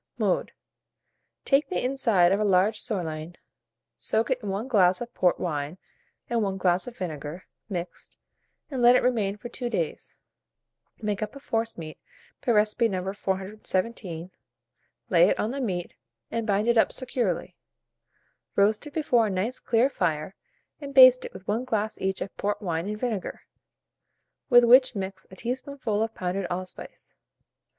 Mode. 0.17 0.51
Take 1.45 1.69
the 1.69 1.83
inside 1.85 2.31
of 2.31 2.39
a 2.39 2.43
large 2.43 2.79
sirloin, 2.81 3.35
soak 3.99 4.31
it 4.31 4.41
in 4.41 4.49
1 4.49 4.67
glass 4.67 4.99
of 4.99 5.13
port 5.13 5.39
wine 5.39 5.77
and 6.27 6.41
1 6.41 6.57
glass 6.57 6.87
of 6.87 6.97
vinegar, 6.97 7.45
mixed, 7.69 8.17
and 8.71 8.81
let 8.81 8.95
it 8.95 9.03
remain 9.03 9.37
for 9.37 9.47
2 9.47 9.69
days. 9.69 10.17
Make 11.03 11.21
a 11.21 11.27
forcemeat 11.27 11.99
by 12.43 12.51
recipe 12.51 12.87
No. 12.89 13.13
417, 13.13 14.31
lay 15.11 15.29
it 15.29 15.39
on 15.39 15.51
the 15.51 15.61
meat, 15.61 15.93
and 16.31 16.47
bind 16.47 16.67
it 16.67 16.79
up 16.79 16.91
securely. 16.91 17.55
Roast 18.55 18.87
it 18.87 18.93
before 18.93 19.27
a 19.27 19.29
nice 19.29 19.59
clear 19.59 19.87
fire, 19.87 20.33
and 20.79 20.95
baste 20.95 21.25
it 21.25 21.33
with 21.33 21.47
1 21.47 21.63
glass 21.63 21.99
each 22.01 22.21
of 22.21 22.35
port 22.37 22.59
wine 22.59 22.87
and 22.87 22.97
vinegar, 22.97 23.41
with 24.49 24.63
which 24.63 24.95
mix 24.95 25.27
a 25.29 25.35
teaspoonful 25.35 26.01
of 26.01 26.15
pounded 26.15 26.47
allspice. 26.49 27.17